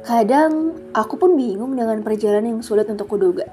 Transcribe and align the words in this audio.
Kadang 0.00 0.80
aku 0.96 1.20
pun 1.20 1.36
bingung 1.36 1.76
dengan 1.76 2.00
perjalanan 2.00 2.56
yang 2.56 2.64
sulit 2.64 2.88
untuk 2.88 3.04
kuduga. 3.04 3.44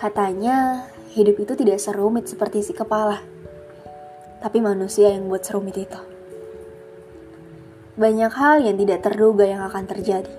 Katanya, 0.00 0.88
hidup 1.12 1.36
itu 1.36 1.52
tidak 1.52 1.76
serumit 1.84 2.24
seperti 2.24 2.64
si 2.64 2.72
kepala. 2.72 3.20
Tapi 4.40 4.58
manusia 4.64 5.12
yang 5.12 5.28
buat 5.28 5.44
serumit 5.44 5.76
itu. 5.76 6.00
Banyak 8.00 8.32
hal 8.32 8.64
yang 8.64 8.80
tidak 8.80 9.04
terduga 9.04 9.44
yang 9.44 9.60
akan 9.68 9.84
terjadi. 9.84 10.32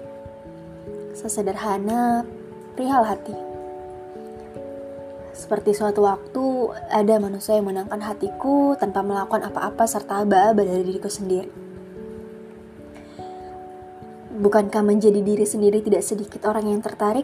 Sesederhana 1.13 2.25
perihal 2.73 3.05
hati. 3.05 3.37
Seperti 5.37 5.77
suatu 5.77 6.01
waktu 6.01 6.73
ada 6.89 7.21
manusia 7.21 7.61
yang 7.61 7.69
menangkan 7.69 8.01
hatiku 8.01 8.73
tanpa 8.75 9.05
melakukan 9.05 9.45
apa-apa 9.53 9.85
serta 9.85 10.25
aba-aba 10.25 10.65
dari 10.65 10.81
diriku 10.81 11.07
sendiri. 11.07 11.64
Bukankah 14.35 14.83
menjadi 14.83 15.23
diri 15.23 15.47
sendiri 15.47 15.79
tidak 15.79 16.03
sedikit 16.03 16.43
orang 16.51 16.67
yang 16.67 16.81
tertarik? 16.83 17.23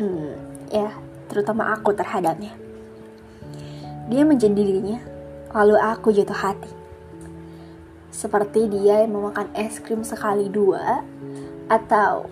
Hmm, 0.00 0.32
ya, 0.72 0.96
terutama 1.28 1.70
aku 1.76 1.92
terhadapnya. 1.92 2.56
Dia 4.08 4.24
menjadi 4.24 4.56
dirinya, 4.56 4.98
lalu 5.52 5.76
aku 5.76 6.16
jatuh 6.16 6.36
hati. 6.36 6.72
Seperti 8.08 8.72
dia 8.72 9.04
yang 9.04 9.16
memakan 9.16 9.52
es 9.52 9.76
krim 9.78 10.00
sekali 10.00 10.48
dua, 10.48 11.04
atau 11.68 12.26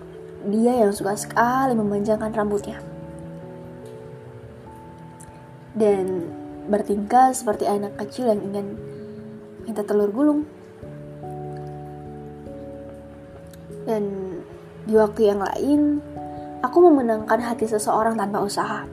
dia 0.48 0.80
yang 0.80 0.96
suka 0.96 1.16
sekali 1.20 1.76
memanjangkan 1.76 2.32
rambutnya 2.32 2.80
dan 5.74 6.26
bertingkah 6.66 7.30
seperti 7.34 7.66
anak 7.66 7.94
kecil 7.98 8.30
yang 8.30 8.40
ingin 8.42 8.66
minta 9.66 9.86
telur 9.86 10.10
gulung. 10.10 10.46
Dan 13.88 14.02
di 14.84 14.94
waktu 14.96 15.30
yang 15.32 15.40
lain, 15.40 16.00
aku 16.60 16.76
memenangkan 16.88 17.40
hati 17.40 17.68
seseorang 17.68 18.16
tanpa 18.16 18.44
usaha. 18.44 18.84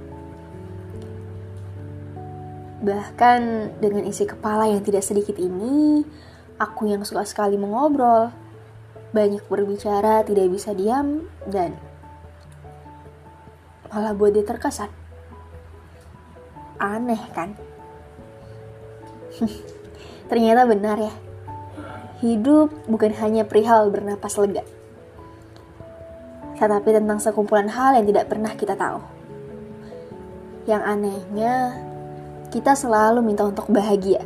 Bahkan 2.77 3.39
dengan 3.81 4.05
isi 4.05 4.23
kepala 4.23 4.69
yang 4.69 4.85
tidak 4.85 5.03
sedikit 5.03 5.35
ini, 5.41 6.05
aku 6.61 6.87
yang 6.87 7.03
suka 7.03 7.25
sekali 7.25 7.57
mengobrol, 7.57 8.31
banyak 9.11 9.43
berbicara, 9.49 10.21
tidak 10.23 10.47
bisa 10.53 10.71
diam, 10.77 11.25
dan 11.49 11.73
malah 13.89 14.13
buat 14.13 14.35
dia 14.35 14.45
terkesan. 14.45 14.91
Aneh 16.77 17.21
kan? 17.33 17.57
Ternyata 20.29 20.69
benar 20.69 20.97
ya. 21.01 21.13
Hidup 22.17 22.73
bukan 22.89 23.13
hanya 23.21 23.45
perihal 23.45 23.93
bernapas 23.93 24.41
lega. 24.41 24.65
Tetapi 26.57 26.89
tentang 26.89 27.21
sekumpulan 27.21 27.69
hal 27.69 27.93
yang 28.01 28.09
tidak 28.09 28.25
pernah 28.25 28.49
kita 28.57 28.73
tahu. 28.73 28.97
Yang 30.65 30.83
anehnya, 30.83 31.55
kita 32.49 32.73
selalu 32.73 33.21
minta 33.21 33.45
untuk 33.45 33.69
bahagia. 33.69 34.25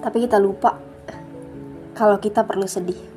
Tapi 0.00 0.16
kita 0.24 0.40
lupa 0.40 0.80
kalau 1.92 2.16
kita 2.16 2.46
perlu 2.46 2.64
sedih. 2.64 3.15